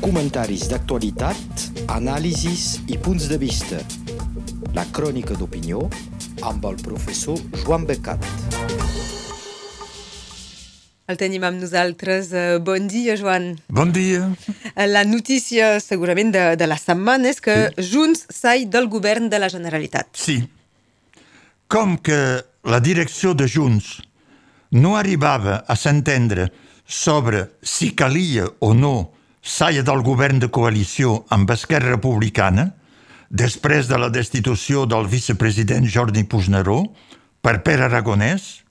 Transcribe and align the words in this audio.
Comentaris 0.00 0.68
d'actualitat, 0.70 1.64
anàlisis 1.92 2.80
i 2.88 2.96
punts 2.98 3.26
de 3.30 3.36
vista. 3.40 3.78
La 4.76 4.84
crònica 4.92 5.36
d'opinió 5.36 5.82
amb 6.46 6.64
el 6.68 6.76
professor 6.82 7.38
Joan 7.62 7.86
Becat. 7.88 8.22
El 11.06 11.18
tenim 11.20 11.44
amb 11.46 11.60
nosaltres. 11.62 12.32
Eh, 12.32 12.58
Bon 12.58 12.88
dia, 12.90 13.16
Joan. 13.16 13.54
Bon 13.68 13.92
dia. 13.92 14.26
La 14.76 15.04
notícia, 15.04 15.78
segurament, 15.80 16.32
de, 16.34 16.44
de 16.58 16.66
la 16.66 16.78
setmana 16.80 17.30
és 17.30 17.40
que 17.40 17.70
Junts 17.78 18.26
sai 18.34 18.66
del 18.66 18.88
govern 18.92 19.30
de 19.30 19.38
la 19.38 19.50
Generalitat. 19.52 20.10
Sí. 20.18 20.40
Com 21.68 21.96
que 21.98 22.20
la 22.66 22.80
direcció 22.80 23.34
de 23.34 23.46
Junts 23.46 24.00
no 24.72 24.96
arribava 24.96 25.62
a 25.66 25.76
s'entendre 25.78 26.50
sobre 26.86 27.50
si 27.62 27.92
calia 27.94 28.46
o 28.60 28.74
no 28.74 29.15
saia 29.46 29.84
del 29.86 30.02
govern 30.02 30.40
de 30.42 30.48
coalició 30.50 31.20
amb 31.30 31.50
Esquerra 31.54 31.94
Republicana, 31.94 32.72
després 33.30 33.86
de 33.86 33.98
la 33.98 34.10
destitució 34.10 34.84
del 34.90 35.06
vicepresident 35.06 35.86
Jordi 35.86 36.24
Puigneró 36.26 36.80
per 37.42 37.60
Pere 37.62 37.86
Aragonès, 37.86 38.64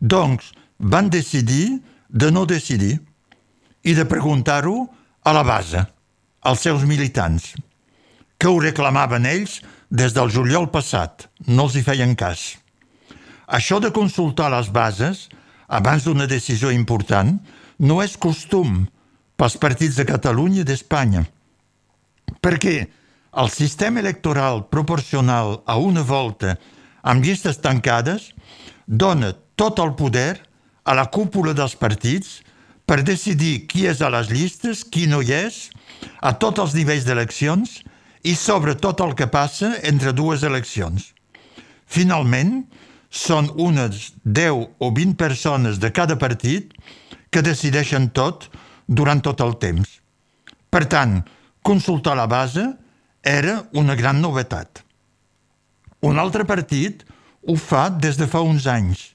doncs 0.00 0.54
van 0.78 1.10
decidir 1.12 1.82
de 2.08 2.30
no 2.32 2.46
decidir 2.48 2.96
i 3.84 3.92
de 3.94 4.08
preguntar-ho 4.08 4.88
a 5.22 5.32
la 5.36 5.44
base, 5.44 5.84
als 6.40 6.64
seus 6.64 6.88
militants, 6.88 7.52
que 8.38 8.48
ho 8.48 8.58
reclamaven 8.60 9.26
ells 9.28 9.60
des 9.90 10.16
del 10.16 10.32
juliol 10.32 10.70
passat, 10.72 11.28
no 11.46 11.68
els 11.68 11.76
hi 11.76 11.84
feien 11.84 12.16
cas. 12.16 12.56
Això 13.46 13.78
de 13.84 13.92
consultar 13.92 14.48
les 14.50 14.72
bases 14.72 15.28
abans 15.68 16.04
d'una 16.04 16.26
decisió 16.26 16.72
important 16.72 17.36
no 17.78 18.00
és 18.02 18.16
costum 18.16 18.86
pels 19.36 19.56
partits 19.60 19.98
de 20.00 20.06
Catalunya 20.08 20.62
i 20.62 20.66
d'Espanya, 20.68 21.24
perquè 22.40 22.76
el 23.36 23.50
sistema 23.52 24.00
electoral 24.00 24.64
proporcional 24.72 25.60
a 25.66 25.76
una 25.76 26.02
volta 26.02 26.56
amb 27.06 27.24
llistes 27.24 27.60
tancades 27.60 28.30
dona 28.86 29.34
tot 29.56 29.78
el 29.82 29.94
poder 29.94 30.40
a 30.84 30.94
la 30.94 31.06
cúpula 31.12 31.52
dels 31.52 31.76
partits 31.76 32.40
per 32.86 33.02
decidir 33.02 33.66
qui 33.66 33.84
és 33.90 34.00
a 34.00 34.10
les 34.14 34.30
llistes, 34.30 34.84
qui 34.84 35.06
no 35.10 35.20
hi 35.20 35.34
és, 35.34 35.66
a 36.22 36.32
tots 36.38 36.62
els 36.62 36.74
nivells 36.78 37.04
d'eleccions 37.06 37.80
i 38.26 38.34
sobre 38.38 38.76
tot 38.78 39.02
el 39.02 39.14
que 39.18 39.26
passa 39.26 39.74
entre 39.82 40.14
dues 40.14 40.44
eleccions. 40.46 41.12
Finalment, 41.86 42.64
són 43.10 43.48
unes 43.56 44.12
10 44.24 44.78
o 44.82 44.90
20 44.92 45.16
persones 45.18 45.78
de 45.82 45.90
cada 45.94 46.18
partit 46.18 46.72
que 47.30 47.42
decideixen 47.42 48.10
tot 48.10 48.48
durant 48.86 49.22
tot 49.22 49.40
el 49.44 49.56
temps. 49.62 50.00
Per 50.70 50.84
tant, 50.90 51.20
consultar 51.62 52.16
la 52.16 52.26
base 52.30 52.64
era 53.22 53.58
una 53.74 53.94
gran 53.98 54.20
novetat. 54.22 54.82
Un 56.06 56.18
altre 56.22 56.44
partit 56.46 57.02
ho 57.46 57.56
fa 57.58 57.88
des 57.90 58.18
de 58.18 58.26
fa 58.30 58.42
uns 58.44 58.66
anys, 58.70 59.12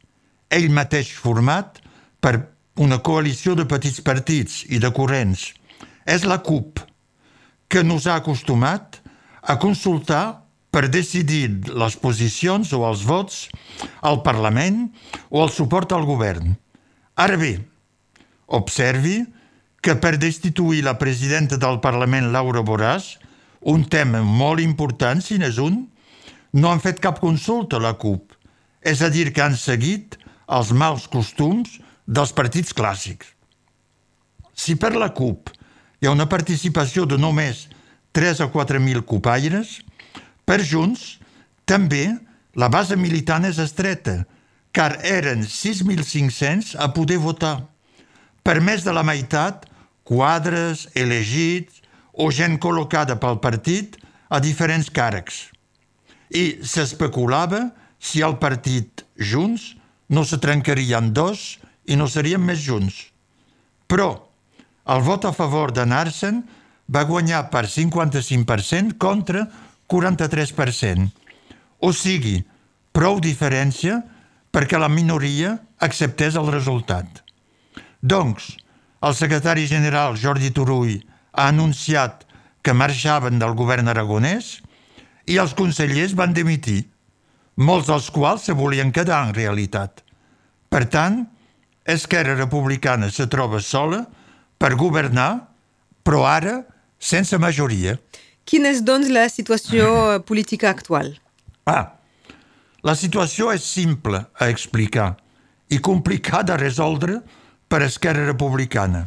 ell 0.52 0.72
mateix 0.72 1.12
format 1.16 1.80
per 2.20 2.36
una 2.82 3.00
coalició 3.04 3.56
de 3.56 3.68
petits 3.68 4.02
partits 4.04 4.64
i 4.68 4.80
de 4.80 4.92
corrents. 4.96 5.52
És 6.06 6.26
la 6.28 6.42
CUP, 6.44 6.80
que 7.72 7.84
nos 7.84 8.08
ha 8.08 8.18
acostumat 8.20 9.00
a 9.42 9.58
consultar 9.60 10.42
per 10.72 10.88
decidir 10.88 11.62
les 11.68 11.96
posicions 12.00 12.72
o 12.74 12.84
els 12.88 13.04
vots 13.08 13.44
al 14.08 14.22
Parlament 14.24 14.86
o 15.30 15.44
el 15.44 15.52
suport 15.52 15.92
al 15.92 16.08
govern. 16.08 16.56
Ara 17.20 17.38
bé, 17.40 17.58
observi 18.48 19.22
que 19.82 19.96
per 19.98 20.18
destituir 20.22 20.84
la 20.86 20.98
presidenta 21.02 21.58
del 21.58 21.80
Parlament, 21.82 22.30
Laura 22.32 22.62
Borràs, 22.62 23.16
un 23.62 23.84
tema 23.90 24.22
molt 24.22 24.62
important, 24.62 25.22
si 25.22 25.40
n'és 25.42 25.58
un, 25.62 25.84
no 26.54 26.72
han 26.72 26.82
fet 26.84 27.02
cap 27.02 27.20
consulta 27.22 27.80
a 27.80 27.84
la 27.84 27.94
CUP. 27.98 28.36
És 28.82 29.02
a 29.02 29.10
dir, 29.14 29.32
que 29.34 29.42
han 29.42 29.58
seguit 29.58 30.18
els 30.52 30.72
mals 30.74 31.08
costums 31.10 31.80
dels 32.06 32.34
partits 32.34 32.74
clàssics. 32.78 33.34
Si 34.54 34.76
per 34.78 34.94
la 34.98 35.10
CUP 35.18 35.50
hi 36.02 36.10
ha 36.10 36.14
una 36.14 36.30
participació 36.30 37.08
de 37.10 37.18
només 37.18 37.68
3 38.14 38.44
a 38.44 38.50
4.000 38.54 39.06
copaires, 39.08 39.80
per 40.46 40.60
Junts 40.66 41.18
també 41.66 42.10
la 42.60 42.68
base 42.70 42.98
militant 43.00 43.48
és 43.48 43.62
estreta, 43.64 44.26
car 44.76 44.98
eren 45.08 45.46
6.500 45.48 46.76
a 46.78 46.92
poder 46.94 47.18
votar. 47.24 47.62
Per 48.44 48.60
més 48.60 48.84
de 48.84 48.94
la 48.94 49.06
meitat, 49.08 49.68
quadres, 50.08 50.88
elegits 50.96 51.82
o 52.14 52.30
gent 52.32 52.58
col·locada 52.62 53.18
pel 53.22 53.40
partit 53.44 53.98
a 54.30 54.40
diferents 54.44 54.90
càrrecs. 54.94 55.50
I 56.32 56.64
s'especulava 56.64 57.70
si 58.00 58.24
el 58.26 58.38
partit 58.42 59.06
Junts 59.20 59.76
no 60.10 60.24
se 60.28 60.40
trencaria 60.44 61.00
en 61.00 61.12
dos 61.14 61.60
i 61.88 61.98
no 62.00 62.08
serien 62.08 62.44
més 62.44 62.64
junts. 62.64 62.98
Però 63.88 64.10
el 64.92 65.04
vot 65.06 65.28
a 65.28 65.34
favor 65.36 65.74
d'anar-se'n 65.76 66.42
va 66.92 67.08
guanyar 67.08 67.46
per 67.52 67.68
55% 67.70 68.98
contra 69.00 69.46
43%. 69.92 71.08
O 71.82 71.92
sigui, 71.96 72.42
prou 72.92 73.20
diferència 73.24 74.02
perquè 74.52 74.80
la 74.80 74.92
minoria 74.92 75.56
acceptés 75.80 76.36
el 76.40 76.52
resultat. 76.52 77.24
Doncs, 78.02 78.58
el 79.02 79.16
secretari 79.18 79.66
general 79.68 80.18
Jordi 80.20 80.52
Turull 80.54 81.00
ha 81.32 81.48
anunciat 81.50 82.26
que 82.62 82.74
marxaven 82.78 83.40
del 83.42 83.56
govern 83.58 83.90
aragonès 83.90 84.60
i 85.30 85.38
els 85.42 85.56
consellers 85.58 86.14
van 86.18 86.34
dimitir, 86.38 86.84
molts 87.58 87.90
dels 87.90 88.10
quals 88.14 88.46
se 88.48 88.54
volien 88.58 88.92
quedar 88.94 89.24
en 89.26 89.34
realitat. 89.34 90.04
Per 90.70 90.86
tant, 90.86 91.24
Esquerra 91.86 92.36
Republicana 92.38 93.10
se 93.10 93.26
troba 93.28 93.60
sola 93.60 94.04
per 94.62 94.76
governar, 94.78 95.48
però 96.06 96.26
ara 96.30 96.62
sense 97.02 97.38
majoria. 97.42 97.98
Quina 98.46 98.70
és, 98.70 98.84
doncs, 98.86 99.10
la 99.10 99.26
situació 99.30 99.90
política 100.30 100.70
actual? 100.70 101.16
Ah, 101.66 101.98
la 102.86 102.96
situació 102.98 103.52
és 103.54 103.66
simple 103.66 104.24
a 104.38 104.50
explicar 104.54 105.16
i 105.72 105.80
complicada 105.82 106.56
a 106.56 106.62
resoldre 106.62 107.22
per 107.72 107.84
Esquerra 107.84 108.26
Republicana. 108.28 109.06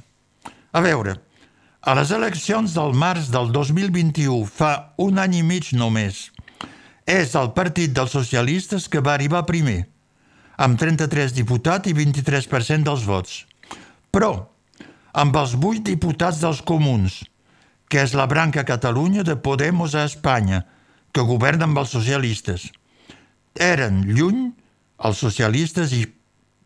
A 0.72 0.80
veure, 0.80 1.18
a 1.84 1.92
les 1.98 2.10
eleccions 2.16 2.72
del 2.72 2.94
març 2.96 3.28
del 3.28 3.50
2021, 3.52 4.46
fa 4.48 4.94
un 5.04 5.20
any 5.20 5.36
i 5.36 5.42
mig 5.44 5.68
només, 5.76 6.30
és 7.04 7.34
el 7.36 7.50
Partit 7.52 7.92
dels 7.92 8.14
Socialistes 8.16 8.88
que 8.88 9.04
va 9.04 9.18
arribar 9.18 9.44
primer, 9.44 9.82
amb 10.56 10.80
33 10.80 11.36
diputats 11.36 11.92
i 11.92 11.94
23% 11.98 12.88
dels 12.88 13.04
vots. 13.04 13.36
Però, 14.08 14.32
amb 15.12 15.36
els 15.36 15.52
8 15.60 15.84
diputats 15.92 16.40
dels 16.40 16.64
comuns, 16.64 17.20
que 17.92 18.00
és 18.00 18.16
la 18.16 18.24
branca 18.24 18.64
Catalunya 18.64 19.28
de 19.28 19.36
Podemos 19.36 19.92
a 19.92 20.08
Espanya, 20.08 20.64
que 21.12 21.28
governa 21.28 21.68
amb 21.68 21.84
els 21.84 21.92
socialistes. 21.92 22.70
Eren 23.60 24.06
lluny 24.08 24.54
els 25.04 25.20
socialistes 25.20 25.92
i, 25.92 26.06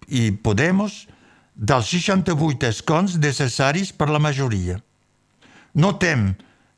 i 0.06 0.28
Podemos 0.30 1.08
dels 1.58 1.90
68 1.90 2.70
escons 2.70 3.18
necessaris 3.18 3.90
per 3.92 4.08
la 4.08 4.22
majoria. 4.22 4.78
Notem 5.74 6.30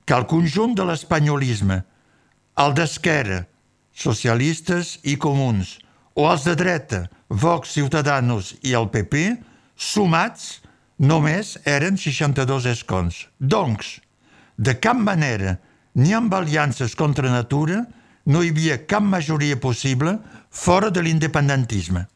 que 0.09 0.17
el 0.17 0.27
conjunt 0.27 0.73
de 0.75 0.87
l'espanyolisme, 0.89 1.83
el 2.65 2.75
d'esquerra, 2.75 3.45
socialistes 3.93 4.97
i 5.05 5.19
comuns, 5.21 5.77
o 6.17 6.27
els 6.33 6.49
de 6.49 6.57
dreta, 6.57 7.05
Vox, 7.29 7.77
Ciutadanos 7.77 8.55
i 8.67 8.73
el 8.75 8.89
PP, 8.91 9.37
sumats 9.77 10.61
només 10.99 11.55
eren 11.69 12.01
62 12.01 12.67
escons. 12.73 13.27
Doncs, 13.39 14.01
de 14.57 14.75
cap 14.81 14.99
manera, 14.99 15.59
ni 15.95 16.13
amb 16.17 16.35
aliances 16.35 16.97
contra 16.97 17.31
natura, 17.31 17.85
no 18.27 18.43
hi 18.43 18.51
havia 18.53 18.81
cap 18.87 19.05
majoria 19.05 19.57
possible 19.61 20.19
fora 20.51 20.91
de 20.91 21.03
l'independentisme. 21.05 22.07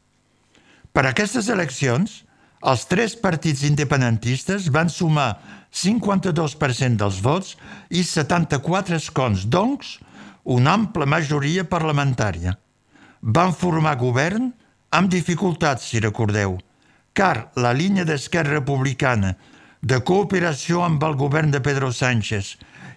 Per 0.95 1.05
aquestes 1.09 1.49
eleccions, 1.51 2.23
els 2.65 2.87
tres 2.89 3.15
partits 3.21 3.63
independentistes 3.69 4.71
van 4.73 4.89
sumar 4.89 5.35
52% 5.75 7.01
dels 7.01 7.21
vots 7.21 7.55
i 7.91 8.05
74 8.07 8.97
escons, 8.97 9.45
doncs 9.45 9.99
una 10.45 10.77
ampla 10.79 11.07
majoria 11.07 11.65
parlamentària. 11.69 12.55
Van 13.21 13.53
formar 13.57 13.97
govern 14.01 14.53
amb 14.95 15.11
dificultats, 15.11 15.89
si 15.91 16.01
recordeu, 16.01 16.57
car 17.13 17.51
la 17.57 17.73
línia 17.73 18.05
d'Esquerra 18.09 18.61
Republicana 18.61 19.35
de 19.85 20.01
cooperació 20.01 20.85
amb 20.85 21.03
el 21.05 21.17
govern 21.21 21.53
de 21.53 21.61
Pedro 21.61 21.91
Sánchez 21.93 22.55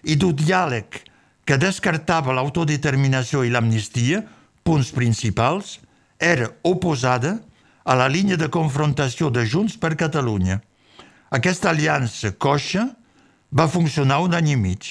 i 0.08 0.16
d'un 0.16 0.36
diàleg 0.36 1.02
que 1.48 1.58
descartava 1.60 2.32
l'autodeterminació 2.36 3.42
i 3.44 3.52
l'amnistia, 3.52 4.22
punts 4.64 4.92
principals, 4.92 5.78
era 6.20 6.50
oposada 6.64 7.38
a 7.84 7.94
la 7.94 8.08
línia 8.08 8.36
de 8.36 8.48
confrontació 8.52 9.30
de 9.30 9.44
Junts 9.46 9.76
per 9.76 9.96
Catalunya. 9.96 10.60
Aquesta 11.30 11.70
aliança 11.70 12.32
coixa 12.32 12.88
va 13.52 13.68
funcionar 13.68 14.20
un 14.24 14.34
any 14.36 14.52
i 14.52 14.56
mig, 14.56 14.88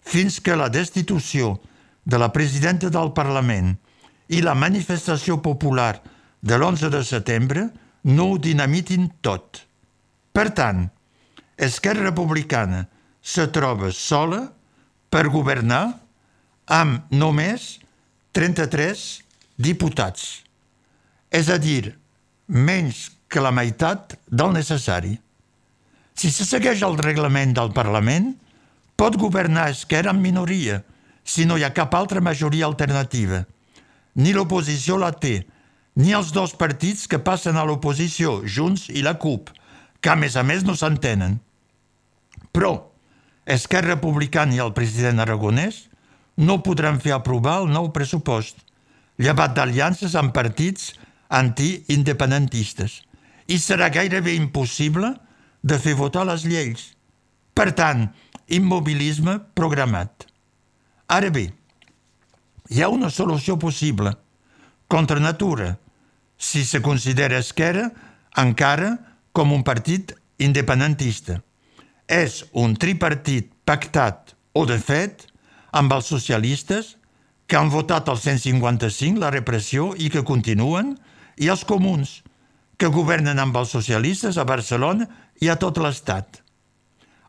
fins 0.00 0.40
que 0.40 0.56
la 0.58 0.68
destitució 0.68 1.56
de 2.04 2.18
la 2.18 2.32
presidenta 2.34 2.90
del 2.90 3.12
Parlament 3.14 3.76
i 4.28 4.42
la 4.42 4.54
manifestació 4.58 5.38
popular 5.42 6.00
de 6.42 6.58
l'11 6.58 6.90
de 6.90 7.02
setembre 7.06 7.68
no 8.02 8.32
ho 8.32 8.38
dinamitin 8.38 9.08
tot. 9.22 9.62
Per 10.32 10.48
tant, 10.50 10.88
Esquerra 11.56 12.08
Republicana 12.08 12.86
se 13.22 13.46
troba 13.54 13.92
sola 13.94 14.48
per 15.12 15.28
governar 15.30 15.84
amb 16.66 17.10
només 17.12 17.78
33 18.32 19.22
diputats, 19.60 20.42
és 21.30 21.50
a 21.52 21.58
dir, 21.60 21.92
menys 22.52 23.08
que 23.32 23.40
la 23.40 23.50
meitat 23.50 24.18
del 24.28 24.52
necessari. 24.52 25.16
Si 26.14 26.28
se 26.30 26.44
segueix 26.44 26.82
el 26.84 26.98
reglament 27.00 27.54
del 27.56 27.72
Parlament, 27.72 28.34
pot 29.00 29.16
governar 29.16 29.70
Esquerra 29.72 30.12
en 30.12 30.20
minoria, 30.20 30.82
si 31.24 31.46
no 31.48 31.56
hi 31.56 31.64
ha 31.64 31.72
cap 31.72 31.94
altra 31.96 32.20
majoria 32.20 32.66
alternativa. 32.68 33.46
Ni 34.20 34.34
l'oposició 34.36 34.98
la 35.00 35.14
té, 35.16 35.46
ni 35.96 36.12
els 36.12 36.32
dos 36.36 36.52
partits 36.60 37.08
que 37.08 37.22
passen 37.24 37.56
a 37.56 37.64
l'oposició, 37.64 38.42
Junts 38.44 38.90
i 38.92 39.00
la 39.04 39.16
CUP, 39.16 39.48
que 40.00 40.12
a 40.12 40.16
més 40.16 40.36
a 40.36 40.44
més 40.44 40.66
no 40.68 40.76
s'entenen. 40.76 41.38
Però 42.52 42.74
Esquerra 43.48 43.94
Republicana 43.94 44.54
i 44.54 44.60
el 44.62 44.74
president 44.76 45.24
aragonès 45.24 45.86
no 46.36 46.60
podran 46.62 47.00
fer 47.00 47.16
aprovar 47.16 47.62
el 47.62 47.72
nou 47.72 47.88
pressupost, 47.96 48.60
llevat 49.16 49.56
d'aliances 49.56 50.14
amb 50.18 50.34
partits 50.36 50.92
anti-independentistes, 51.32 53.00
i 53.48 53.58
serà 53.58 53.88
gairebé 53.92 54.36
impossible 54.36 55.14
de 55.62 55.78
fer 55.80 55.96
votar 55.98 56.26
les 56.28 56.44
lleis. 56.48 56.92
Per 57.54 57.70
tant, 57.76 58.06
immobilisme 58.48 59.38
programat. 59.56 60.26
Ara 61.12 61.30
bé, 61.32 61.48
hi 62.72 62.82
ha 62.82 62.88
una 62.92 63.10
solució 63.10 63.58
possible, 63.60 64.14
contra 64.88 65.20
natura, 65.20 65.76
si 66.36 66.64
se 66.64 66.82
considera 66.82 67.38
esquerra 67.38 67.90
encara 68.36 68.96
com 69.32 69.52
un 69.52 69.62
partit 69.64 70.12
independentista. 70.42 71.38
És 72.08 72.42
un 72.52 72.74
tripartit 72.76 73.52
pactat 73.64 74.34
o 74.52 74.66
de 74.68 74.78
fet 74.82 75.28
amb 75.72 75.92
els 75.94 76.10
socialistes 76.10 76.96
que 77.46 77.56
han 77.56 77.70
votat 77.72 78.08
el 78.08 78.18
155, 78.18 79.20
la 79.20 79.30
repressió, 79.32 79.92
i 79.96 80.08
que 80.12 80.24
continuen, 80.24 80.96
i 81.36 81.48
els 81.52 81.64
comuns, 81.64 82.20
que 82.76 82.90
governen 82.90 83.38
amb 83.38 83.56
els 83.60 83.70
socialistes 83.74 84.38
a 84.38 84.46
Barcelona 84.48 85.06
i 85.40 85.48
a 85.52 85.56
tot 85.60 85.78
l'Estat. 85.78 86.40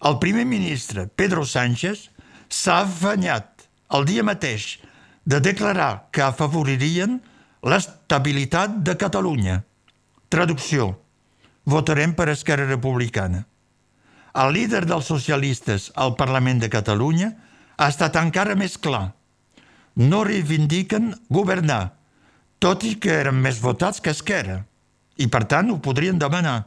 El 0.04 0.18
primer 0.20 0.46
ministre, 0.50 1.06
Pedro 1.08 1.46
Sánchez, 1.46 2.10
s'ha 2.50 2.82
afanyat 2.84 3.68
el 3.94 4.08
dia 4.10 4.26
mateix 4.26 4.80
de 5.26 5.40
declarar 5.40 6.10
que 6.12 6.24
afavoririen 6.26 7.22
l'estabilitat 7.64 8.82
de 8.84 8.98
Catalunya. 9.00 9.62
Traducció. 10.30 10.98
Votarem 11.64 12.12
per 12.18 12.28
Esquerra 12.34 12.66
Republicana. 12.68 13.46
El 14.34 14.56
líder 14.58 14.84
dels 14.90 15.08
socialistes 15.08 15.92
al 15.96 16.16
Parlament 16.20 16.60
de 16.60 16.70
Catalunya 16.74 17.30
ha 17.78 17.88
estat 17.88 18.18
encara 18.20 18.58
més 18.60 18.76
clar. 18.82 19.14
No 19.96 20.24
reivindiquen 20.26 21.14
governar, 21.30 21.94
tot 22.64 22.86
i 22.88 22.94
que 22.96 23.12
eren 23.12 23.42
més 23.44 23.58
votats 23.60 24.00
que 24.00 24.14
Esquerra, 24.16 24.62
i 25.20 25.28
per 25.28 25.44
tant 25.52 25.68
ho 25.74 25.82
podrien 25.84 26.20
demanar, 26.20 26.62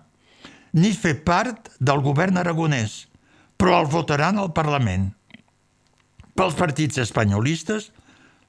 ni 0.76 0.90
fer 0.92 1.14
part 1.24 1.70
del 1.80 2.02
govern 2.04 2.36
aragonès, 2.36 3.06
però 3.56 3.78
el 3.80 3.88
votaran 3.88 4.36
al 4.36 4.52
Parlament. 4.52 5.06
Pels 6.36 6.58
partits 6.58 7.00
espanyolistes, 7.00 7.88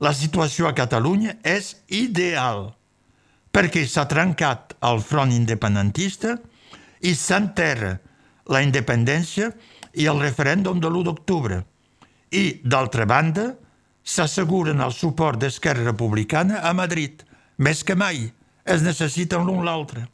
la 0.04 0.12
situació 0.12 0.68
a 0.68 0.76
Catalunya 0.76 1.38
és 1.48 1.72
ideal, 1.88 2.74
perquè 3.56 3.86
s'ha 3.88 4.04
trencat 4.12 4.76
el 4.90 5.00
front 5.00 5.32
independentista 5.32 6.36
i 7.08 7.16
s'enterra 7.16 7.94
la 8.52 8.62
independència 8.66 9.54
i 9.96 10.10
el 10.12 10.20
referèndum 10.20 10.84
de 10.84 10.92
l'1 10.92 11.08
d'octubre. 11.08 11.62
I, 12.28 12.60
d'altra 12.60 13.08
banda, 13.08 13.54
s'asseguren 14.04 14.84
el 14.84 14.92
suport 14.92 15.40
d'Esquerra 15.40 15.88
Republicana 15.88 16.60
a 16.68 16.76
Madrid. 16.76 17.24
Més 17.58 17.84
que 17.84 17.96
mai, 17.98 18.28
es 18.66 18.84
necessiten 18.86 19.46
l'un 19.48 19.64
l'altre. 19.66 20.06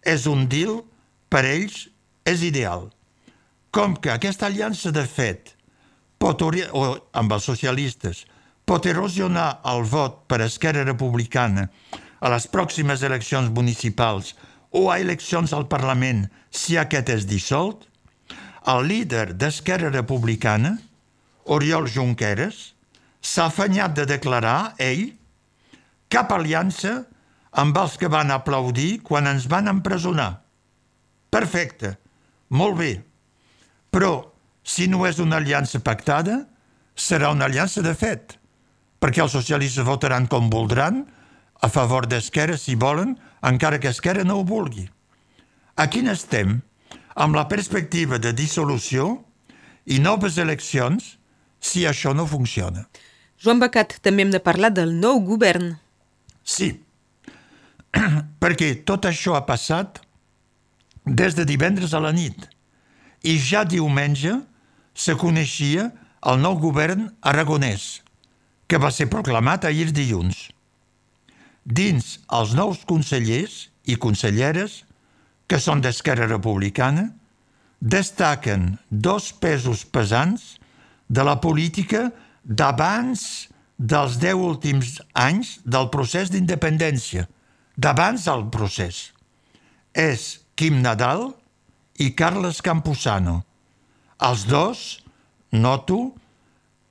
És 0.00 0.26
un 0.30 0.46
deal, 0.48 0.80
per 1.28 1.44
ells, 1.44 1.88
és 2.24 2.44
ideal. 2.46 2.88
Com 3.74 3.96
que 3.96 4.12
aquesta 4.14 4.48
aliança 4.48 4.92
de 4.94 5.04
fet 5.04 5.54
pot, 6.18 6.42
o 6.42 6.84
amb 7.12 7.34
els 7.36 7.44
socialistes 7.44 8.24
pot 8.68 8.86
erosionar 8.88 9.60
el 9.68 9.84
vot 9.88 10.24
per 10.28 10.40
Esquerra 10.44 10.84
Republicana 10.84 11.68
a 12.20 12.32
les 12.32 12.48
pròximes 12.50 13.04
eleccions 13.06 13.52
municipals 13.54 14.34
o 14.72 14.88
a 14.90 14.98
eleccions 15.00 15.52
al 15.56 15.68
Parlament 15.68 16.26
si 16.50 16.76
aquest 16.76 17.12
és 17.12 17.28
dissolt, 17.28 17.84
el 18.68 18.84
líder 18.88 19.32
d'Esquerra 19.36 19.92
Republicana, 19.92 20.76
Oriol 21.44 21.88
Junqueras, 21.88 22.74
s'ha 23.20 23.46
afanyat 23.48 23.94
de 23.96 24.04
declarar, 24.08 24.74
ell, 24.76 25.14
cap 26.12 26.32
aliança 26.32 27.02
amb 27.52 27.76
els 27.78 27.96
que 28.00 28.10
van 28.12 28.30
aplaudir 28.30 29.00
quan 29.02 29.28
ens 29.30 29.46
van 29.48 29.68
empresonar. 29.68 30.42
Perfecte, 31.30 31.96
molt 32.48 32.78
bé. 32.78 32.92
Però, 33.92 34.32
si 34.62 34.88
no 34.88 35.06
és 35.08 35.20
una 35.20 35.40
aliança 35.40 35.80
pactada, 35.80 36.42
serà 36.96 37.32
una 37.32 37.48
aliança 37.48 37.82
de 37.84 37.94
fet 37.96 38.38
perquè 38.98 39.22
els 39.22 39.34
socialistes 39.34 39.86
votaran 39.86 40.26
com 40.30 40.50
voldran, 40.50 41.04
a 41.62 41.68
favor 41.70 42.06
d'Esquerra, 42.06 42.58
si 42.58 42.74
volen, 42.78 43.16
encara 43.42 43.78
que 43.82 43.90
Esquerra 43.90 44.24
no 44.26 44.40
ho 44.40 44.46
vulgui. 44.46 44.88
Aquí 45.78 46.02
n'estem, 46.02 46.58
amb 47.14 47.38
la 47.38 47.46
perspectiva 47.50 48.18
de 48.18 48.32
dissolució 48.34 49.10
i 49.86 49.98
noves 50.02 50.38
eleccions 50.38 51.16
si 51.58 51.86
això 51.86 52.14
no 52.14 52.26
funciona. 52.26 52.86
Joan 53.38 53.62
Becat, 53.62 53.98
també 54.02 54.26
hem 54.26 54.34
de 54.34 54.42
parlar 54.42 54.72
del 54.74 54.94
nou 54.98 55.22
govern. 55.26 55.76
Sí, 56.48 56.72
perquè 58.42 58.72
tot 58.88 59.08
això 59.08 59.36
ha 59.36 59.44
passat 59.48 60.00
des 61.04 61.36
de 61.36 61.44
divendres 61.48 61.92
a 61.92 62.00
la 62.00 62.12
nit 62.12 62.48
i 63.28 63.36
ja 63.42 63.64
diumenge 63.68 64.34
se 64.94 65.16
coneixia 65.18 65.88
el 66.28 66.40
nou 66.42 66.58
govern 66.58 67.08
aragonès, 67.22 68.00
que 68.66 68.80
va 68.80 68.90
ser 68.94 69.08
proclamat 69.12 69.66
ahir 69.68 69.90
dilluns. 69.94 70.48
Dins 71.64 72.16
els 72.34 72.54
nous 72.58 72.80
consellers 72.88 73.68
i 73.86 73.96
conselleres, 74.00 74.82
que 75.48 75.60
són 75.60 75.80
d'Esquerra 75.84 76.28
Republicana, 76.28 77.08
destaquen 77.80 78.74
dos 78.90 79.30
pesos 79.32 79.84
pesants 79.84 80.56
de 81.08 81.24
la 81.24 81.38
política 81.40 82.08
d'abans 82.44 83.48
dels 83.78 84.18
deu 84.18 84.42
últims 84.42 84.98
anys 85.14 85.58
del 85.64 85.88
procés 85.94 86.32
d'independència, 86.34 87.28
d'abans 87.78 88.26
del 88.26 88.48
procés. 88.50 89.12
És 89.94 90.42
Quim 90.58 90.82
Nadal 90.82 91.30
i 92.02 92.10
Carles 92.18 92.60
Campuzano. 92.62 93.44
Els 94.18 94.44
dos, 94.50 94.98
noto, 95.54 96.12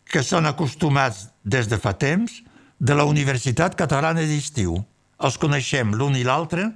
que 0.08 0.24
són 0.24 0.48
acostumats 0.48 1.28
des 1.44 1.68
de 1.68 1.80
fa 1.80 1.92
temps 2.00 2.40
de 2.80 2.96
la 2.96 3.04
Universitat 3.04 3.76
Catalana 3.76 4.24
d'Estiu. 4.24 4.78
Els 5.20 5.38
coneixem 5.42 5.92
l'un 5.92 6.16
i 6.16 6.24
l'altre 6.24 6.70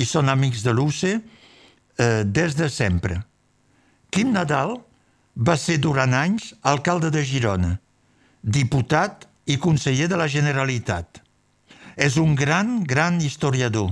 i 0.00 0.06
són 0.08 0.32
amics 0.32 0.64
de 0.64 0.72
l'UCE 0.72 1.12
eh, 1.18 2.22
des 2.24 2.56
de 2.56 2.70
sempre. 2.72 3.20
Quim 4.10 4.32
Nadal 4.32 4.78
va 5.36 5.56
ser 5.60 5.76
durant 5.78 6.14
anys 6.16 6.54
alcalde 6.66 7.10
de 7.12 7.22
Girona, 7.26 7.76
diputat 8.40 9.29
i 9.50 9.58
conseller 9.58 10.06
de 10.10 10.18
la 10.18 10.28
Generalitat. 10.30 11.20
És 11.98 12.16
un 12.22 12.36
gran, 12.38 12.80
gran 12.86 13.18
historiador 13.20 13.90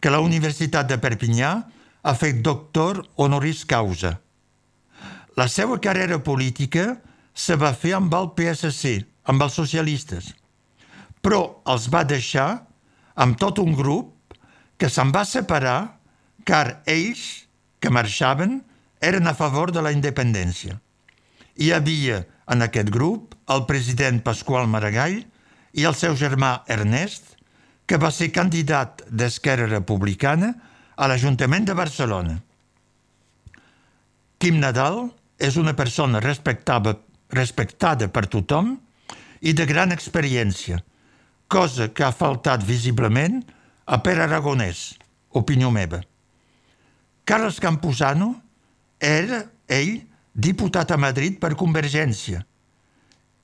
que 0.00 0.10
la 0.10 0.20
Universitat 0.24 0.88
de 0.90 0.98
Perpinyà 0.98 1.52
ha 2.02 2.14
fet 2.16 2.40
doctor 2.42 3.04
honoris 3.20 3.64
causa. 3.68 4.16
La 5.36 5.46
seva 5.48 5.78
carrera 5.78 6.18
política 6.24 6.96
se 7.34 7.56
va 7.56 7.72
fer 7.76 7.94
amb 7.96 8.14
el 8.16 8.32
PSC, 8.36 9.04
amb 9.30 9.44
els 9.44 9.56
socialistes, 9.56 10.32
però 11.22 11.62
els 11.70 11.86
va 11.92 12.02
deixar 12.04 12.48
amb 13.14 13.38
tot 13.38 13.60
un 13.62 13.76
grup 13.76 14.34
que 14.80 14.88
se'n 14.88 15.12
va 15.12 15.26
separar 15.28 16.00
car 16.48 16.80
ells, 16.88 17.46
que 17.80 17.92
marxaven, 17.92 18.60
eren 19.00 19.28
a 19.28 19.36
favor 19.36 19.72
de 19.72 19.82
la 19.84 19.92
independència. 19.92 20.80
Hi 21.60 21.74
havia 21.76 22.22
en 22.48 22.64
aquest 22.64 22.88
grup 22.88 23.34
el 23.52 23.66
president 23.68 24.22
Pasqual 24.24 24.68
Maragall 24.70 25.18
i 25.76 25.84
el 25.84 25.94
seu 25.94 26.16
germà 26.16 26.62
Ernest, 26.72 27.36
que 27.84 27.98
va 28.00 28.08
ser 28.14 28.30
candidat 28.32 29.02
d'Esquerra 29.10 29.66
Republicana 29.68 30.54
a 30.96 31.08
l'Ajuntament 31.10 31.66
de 31.68 31.76
Barcelona. 31.76 32.38
Quim 34.40 34.56
Nadal 34.62 35.10
és 35.36 35.58
una 35.60 35.74
persona 35.76 36.20
respectada, 36.24 36.96
per 38.08 38.24
tothom 38.32 38.72
i 39.40 39.52
de 39.52 39.66
gran 39.68 39.92
experiència, 39.92 40.80
cosa 41.48 41.90
que 41.92 42.06
ha 42.06 42.12
faltat 42.16 42.64
visiblement 42.64 43.42
a 43.84 44.00
Pere 44.00 44.24
Aragonès, 44.24 44.94
opinió 45.36 45.70
meva. 45.70 46.00
Carles 47.28 47.60
Campuzano 47.60 48.32
era, 48.98 49.44
ell, 49.68 50.09
diputat 50.40 50.90
a 50.90 50.98
Madrid 51.00 51.38
per 51.42 51.56
Convergència 51.58 52.44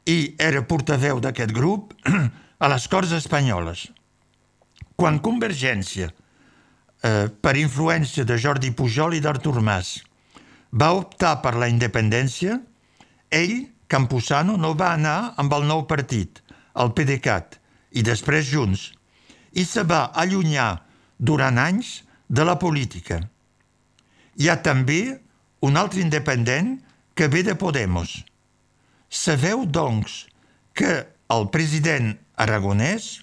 i 0.06 0.18
era 0.38 0.62
portaveu 0.70 1.20
d'aquest 1.20 1.52
grup 1.52 1.94
a 2.64 2.70
les 2.72 2.86
Corts 2.88 3.12
Espanyoles. 3.16 3.88
Quan 4.96 5.18
Convergència, 5.20 6.08
eh, 7.02 7.26
per 7.28 7.56
influència 7.60 8.24
de 8.24 8.38
Jordi 8.40 8.70
Pujol 8.72 9.18
i 9.18 9.20
d'Artur 9.20 9.60
Mas, 9.60 9.98
va 10.72 10.92
optar 10.96 11.40
per 11.42 11.56
la 11.58 11.68
independència, 11.68 12.60
ell, 13.30 13.56
Campuzano, 13.86 14.56
no 14.58 14.72
va 14.74 14.94
anar 14.96 15.34
amb 15.38 15.52
el 15.54 15.66
nou 15.66 15.84
partit, 15.86 16.40
el 16.74 16.90
PDeCAT, 16.96 17.60
i 17.98 18.02
després 18.02 18.48
Junts, 18.48 18.88
i 19.54 19.64
se 19.64 19.84
va 19.86 20.08
allunyar 20.14 20.82
durant 21.18 21.58
anys 21.58 22.00
de 22.28 22.44
la 22.44 22.56
política. 22.58 23.20
Hi 24.36 24.50
ha 24.50 24.58
també 24.62 25.00
un 25.64 25.78
altre 25.80 26.02
independent 26.02 26.74
que 27.16 27.28
ve 27.32 27.42
de 27.42 27.56
Podemos. 27.56 28.24
Sabeu, 29.08 29.64
doncs, 29.64 30.26
que 30.76 31.08
el 31.32 31.48
president 31.50 32.12
aragonès 32.36 33.22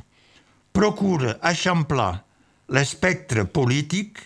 procura 0.74 1.38
eixamplar 1.46 2.24
l'espectre 2.74 3.46
polític 3.46 4.18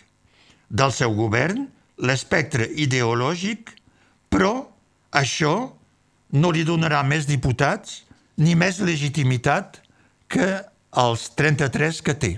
del 0.72 0.94
seu 0.96 1.12
govern, 1.18 1.68
l'espectre 2.00 2.70
ideològic, 2.80 3.74
però 4.32 4.70
això 5.12 5.54
no 6.32 6.52
li 6.56 6.64
donarà 6.64 7.04
més 7.04 7.28
diputats 7.28 8.06
ni 8.40 8.56
més 8.56 8.80
legitimitat 8.80 9.82
que 10.32 10.48
els 10.96 11.28
33 11.36 12.02
que 12.06 12.16
té. 12.16 12.32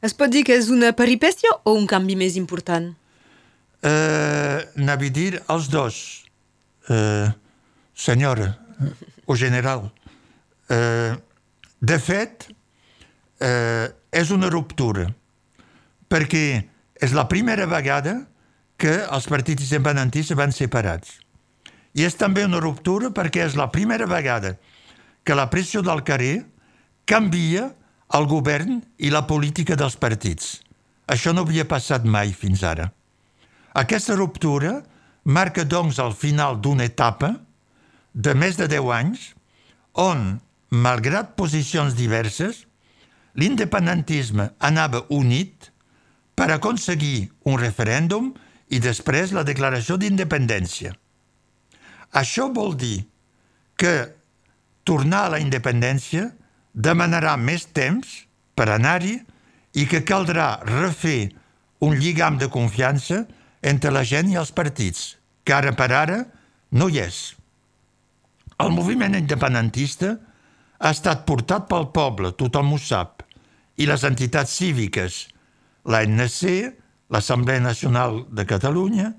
Es 0.00 0.16
pot 0.16 0.32
dir 0.32 0.46
que 0.48 0.56
és 0.56 0.70
una 0.72 0.94
peripècia 0.96 1.52
o 1.64 1.76
un 1.76 1.84
canvi 1.90 2.16
més 2.16 2.40
important? 2.40 2.88
Uh, 3.84 4.64
N'havia 4.80 5.12
dir 5.12 5.30
els 5.52 5.68
dos, 5.72 6.24
uh, 6.88 7.28
senyora 7.94 8.54
o 9.26 9.36
general. 9.36 9.90
Uh, 10.70 11.18
de 11.80 11.98
fet, 11.98 12.48
uh, 13.42 13.88
és 14.10 14.30
una 14.30 14.50
ruptura, 14.52 15.08
perquè 16.10 16.44
és 17.00 17.16
la 17.16 17.26
primera 17.28 17.66
vegada 17.66 18.16
que 18.80 18.92
els 19.04 19.26
partits 19.28 19.68
independentistes 19.68 20.38
van 20.38 20.52
separats. 20.56 21.18
I 21.92 22.06
és 22.06 22.16
també 22.16 22.46
una 22.46 22.60
ruptura 22.62 23.10
perquè 23.12 23.44
és 23.48 23.56
la 23.58 23.68
primera 23.72 24.06
vegada 24.08 24.54
que 25.24 25.36
la 25.36 25.48
pressió 25.50 25.82
del 25.84 26.04
carrer 26.06 26.44
canvia 27.04 27.68
el 28.16 28.26
govern 28.30 28.80
i 28.98 29.10
la 29.10 29.26
política 29.26 29.76
dels 29.78 29.96
partits. 30.00 30.60
Això 31.10 31.34
no 31.34 31.44
havia 31.44 31.66
passat 31.68 32.06
mai 32.06 32.32
fins 32.32 32.62
ara. 32.66 32.88
Aquesta 33.74 34.16
ruptura 34.18 34.80
marca, 35.24 35.64
doncs, 35.64 35.98
el 35.98 36.14
final 36.14 36.60
d'una 36.60 36.86
etapa 36.88 37.34
de 38.12 38.34
més 38.34 38.56
de 38.58 38.66
10 38.70 38.90
anys 38.96 39.26
on, 39.98 40.40
malgrat 40.70 41.34
posicions 41.38 41.94
diverses, 41.98 42.64
l'independentisme 43.34 44.50
anava 44.58 45.04
unit 45.14 45.70
per 46.34 46.50
aconseguir 46.50 47.30
un 47.46 47.58
referèndum 47.60 48.32
i 48.70 48.80
després 48.82 49.34
la 49.34 49.44
declaració 49.46 49.98
d'independència. 50.00 50.94
Això 52.16 52.48
vol 52.54 52.74
dir 52.78 53.04
que 53.78 53.92
tornar 54.84 55.26
a 55.26 55.32
la 55.36 55.40
independència 55.42 56.30
demanarà 56.74 57.36
més 57.36 57.66
temps 57.74 58.24
per 58.54 58.68
anar-hi 58.70 59.18
i 59.78 59.86
que 59.86 60.02
caldrà 60.06 60.60
refer 60.66 61.30
un 61.86 61.94
lligam 61.98 62.38
de 62.38 62.48
confiança 62.50 63.24
entre 63.62 63.92
la 63.92 64.04
gent 64.06 64.30
i 64.32 64.38
els 64.40 64.52
partits, 64.56 65.16
que 65.44 65.54
ara 65.54 65.72
per 65.76 65.90
ara 65.92 66.18
no 66.72 66.88
hi 66.88 67.00
és. 67.02 67.20
El 68.60 68.72
moviment 68.76 69.16
independentista 69.16 70.14
ha 70.80 70.92
estat 70.92 71.24
portat 71.28 71.66
pel 71.68 71.88
poble, 71.94 72.32
tothom 72.36 72.74
ho 72.74 72.78
sap, 72.80 73.24
i 73.80 73.88
les 73.88 74.04
entitats 74.04 74.52
cíviques, 74.60 75.26
l'ANC, 75.88 76.40
l'Assemblea 77.10 77.60
Nacional 77.60 78.24
de 78.30 78.44
Catalunya, 78.48 79.12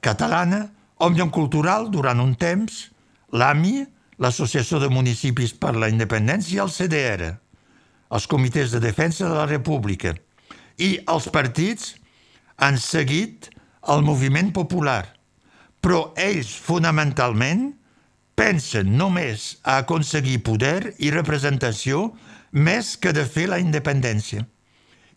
catalana, 0.00 0.68
Òmnium 1.02 1.30
Cultural 1.34 1.90
durant 1.90 2.20
un 2.22 2.34
temps, 2.38 2.84
l'AMI, 3.34 3.84
l'Associació 4.22 4.78
de 4.78 4.90
Municipis 4.92 5.54
per 5.58 5.74
la 5.74 5.90
Independència 5.90 6.60
i 6.60 6.62
el 6.62 6.70
CDR, 6.70 7.32
els 8.14 8.28
comitès 8.30 8.70
de 8.74 8.80
defensa 8.82 9.26
de 9.26 9.34
la 9.34 9.46
República, 9.50 10.14
i 10.78 10.96
els 11.10 11.26
partits 11.34 11.94
han 12.56 12.78
seguit 12.78 13.50
el 13.92 14.02
moviment 14.02 14.52
popular, 14.54 15.04
però 15.84 16.12
ells 16.20 16.54
fonamentalment 16.64 17.72
pensen 18.34 18.96
només 18.98 19.58
a 19.62 19.78
aconseguir 19.82 20.42
poder 20.46 20.94
i 20.98 21.10
representació 21.14 22.08
més 22.54 22.96
que 22.96 23.12
de 23.12 23.24
fer 23.26 23.48
la 23.50 23.58
independència. 23.62 24.46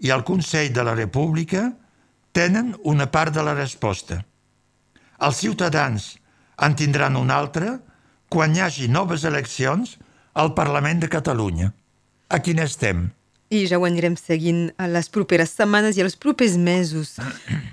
i 0.04 0.12
el 0.13 0.24
Consell 0.27 0.74
de 0.75 0.84
la 0.84 0.96
República 0.98 1.70
tenen 2.36 2.74
una 2.84 3.08
part 3.10 3.34
de 3.34 3.46
la 3.46 3.56
resposta. 3.56 4.20
Els 5.24 5.39
ciutadans 5.39 6.18
en 6.62 6.75
tindran 6.75 7.16
una 7.16 7.39
altra 7.39 7.77
quan 8.30 8.54
hi 8.54 8.62
hagi 8.62 8.89
noves 8.92 9.24
eleccions 9.24 9.96
al 10.36 10.54
Parlament 10.54 11.00
de 11.01 11.10
Catalunya. 11.10 11.72
A 12.27 12.44
quin 12.44 12.60
estem? 12.60 13.08
I 13.48 13.63
ja 13.72 13.80
ho 13.80 13.88
anirem 13.88 14.18
seguint 14.20 14.74
a 14.75 14.89
les 14.92 15.08
properes 15.08 15.56
setmanes 15.56 15.96
i 15.96 16.04
els 16.04 16.20
propers 16.20 16.60
mesos. 16.60 17.16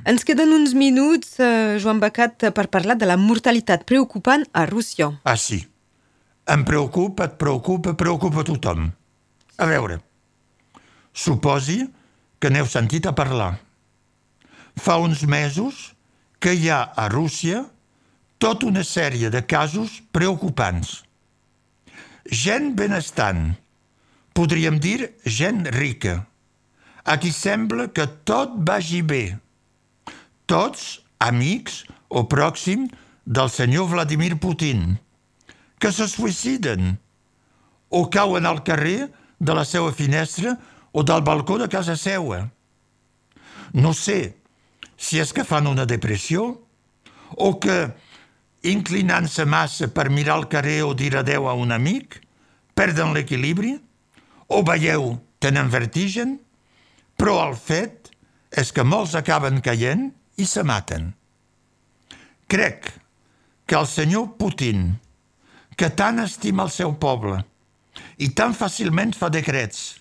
Ens 0.07 0.23
queden 0.23 0.55
uns 0.55 0.79
minuts, 0.79 1.41
eh, 1.43 1.77
Joan 1.83 1.99
Becat, 1.99 2.53
per 2.55 2.71
parlar 2.71 2.95
de 2.97 3.11
la 3.11 3.19
mortalitat 3.19 3.83
preocupant 3.85 4.47
a 4.53 4.65
Rússia. 4.71 5.11
Ah, 5.25 5.37
sí. 5.37 5.65
Em 6.47 6.65
preocupa, 6.65 7.25
et 7.25 7.37
preocupa, 7.41 7.95
preocupa 7.95 8.45
tothom. 8.45 8.91
A 9.57 9.67
veure, 9.71 10.01
suposi 11.13 11.87
que 12.39 12.51
n'heu 12.53 12.67
sentit 12.69 13.07
a 13.09 13.15
parlar. 13.17 13.55
Fa 14.77 14.99
uns 15.01 15.23
mesos 15.25 15.95
que 16.43 16.53
hi 16.53 16.69
ha 16.69 16.83
a 17.01 17.09
Rússia 17.09 17.63
tota 18.37 18.69
una 18.69 18.83
sèrie 18.85 19.31
de 19.33 19.41
casos 19.41 20.03
preocupants. 20.13 20.99
Gent 22.29 22.75
benestant, 22.77 23.55
podríem 24.37 24.77
dir 24.77 25.15
gent 25.25 25.65
rica, 25.73 26.27
a 27.05 27.17
qui 27.21 27.33
sembla 27.33 27.89
que 27.89 28.05
tot 28.29 28.59
vagi 28.69 29.01
bé. 29.01 29.39
Tots 30.45 31.01
amics 31.25 31.85
o 32.13 32.27
pròxim 32.29 32.91
del 33.25 33.49
senyor 33.49 33.89
Vladimir 33.95 34.37
Putin, 34.37 34.99
que 35.79 35.93
se 35.93 36.07
suïciden 36.09 36.95
o 37.91 38.07
cauen 38.11 38.47
al 38.47 38.63
carrer 38.67 39.11
de 39.39 39.55
la 39.55 39.65
seva 39.69 39.93
finestra 39.93 40.57
o 40.93 41.03
del 41.03 41.23
balcó 41.23 41.59
de 41.59 41.69
casa 41.69 41.97
seua. 41.97 42.49
No 43.73 43.93
sé 43.93 44.37
si 44.97 45.19
és 45.21 45.33
que 45.35 45.45
fan 45.45 45.67
una 45.67 45.87
depressió 45.87 46.47
o 47.35 47.49
que, 47.61 47.91
inclinant-se 48.65 49.45
massa 49.45 49.91
per 49.93 50.09
mirar 50.09 50.39
al 50.39 50.49
carrer 50.49 50.81
o 50.87 50.95
dir 50.95 51.13
adeu 51.19 51.49
a 51.51 51.55
un 51.59 51.75
amic, 51.75 52.21
perden 52.75 53.13
l'equilibri 53.15 53.75
o 54.49 54.63
veieu, 54.67 55.19
tenen 55.43 55.71
vertigen, 55.71 56.39
però 57.19 57.41
el 57.49 57.59
fet 57.59 58.11
és 58.55 58.71
que 58.73 58.87
molts 58.87 59.15
acaben 59.19 59.61
caient 59.65 60.09
i 60.39 60.47
se 60.47 60.63
maten. 60.63 61.13
Crec 62.47 62.91
que 63.67 63.77
el 63.79 63.87
senyor 63.89 64.37
Putin, 64.39 64.95
que 65.77 65.91
tant 65.91 66.21
estima 66.23 66.67
el 66.67 66.73
seu 66.75 66.95
poble 67.01 67.41
i 68.19 68.31
tan 68.39 68.55
fàcilment 68.55 69.15
fa 69.17 69.31
decrets, 69.33 70.01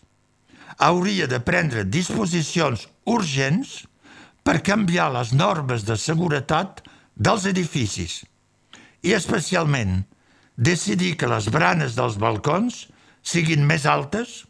hauria 0.77 1.27
de 1.29 1.39
prendre 1.39 1.85
disposicions 1.85 2.87
urgents 3.09 3.83
per 4.43 4.61
canviar 4.65 5.11
les 5.13 5.33
normes 5.33 5.85
de 5.87 5.97
seguretat 5.97 6.83
dels 7.15 7.45
edificis 7.49 8.21
i 9.03 9.13
especialment 9.13 10.01
decidir 10.57 11.15
que 11.17 11.29
les 11.29 11.49
branes 11.53 11.97
dels 11.97 12.17
balcons 12.21 12.87
siguin 13.23 13.65
més 13.65 13.85
altes 13.89 14.43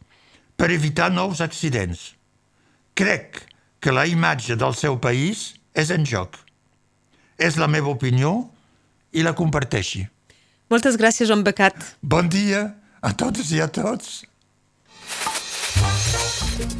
per 0.58 0.72
evitar 0.72 1.10
nous 1.12 1.42
accidents. 1.42 2.14
Crec 2.94 3.44
que 3.80 3.94
la 3.94 4.06
imatge 4.08 4.56
del 4.60 4.76
seu 4.78 5.00
país 5.02 5.54
és 5.74 5.90
en 5.92 6.06
joc. 6.06 6.38
És 7.38 7.58
la 7.58 7.68
meva 7.68 7.92
opinió 7.92 8.36
i 9.12 9.24
la 9.26 9.34
comparteixi. 9.38 10.06
Moltes 10.74 10.96
gràcies, 10.98 11.28
Joan 11.30 11.44
Becat. 11.46 11.76
Bon 12.02 12.26
dia 12.26 12.64
a 13.06 13.12
totes 13.14 13.52
i 13.54 13.60
a 13.62 13.68
tots. 13.70 14.24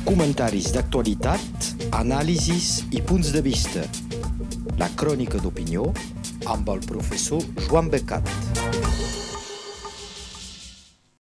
Comentaris 0.08 0.72
d'actualitat, 0.74 1.70
anàlisis 2.00 2.88
i 2.90 3.04
punts 3.06 3.30
de 3.36 3.44
vista. 3.46 3.86
La 4.82 4.90
crònica 4.98 5.38
d'opinió 5.44 5.92
amb 6.50 6.74
el 6.74 6.82
professor 6.90 7.46
Joan 7.68 7.94
Becat. 7.94 9.03